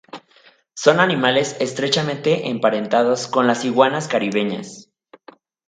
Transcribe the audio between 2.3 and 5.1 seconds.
emparentados con las iguanas caribeñas.